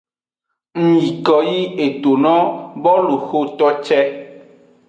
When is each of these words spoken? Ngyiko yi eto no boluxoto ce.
Ngyiko 0.85 1.35
yi 1.49 1.61
eto 1.85 2.11
no 2.23 2.35
boluxoto 2.83 3.67
ce. 3.85 3.99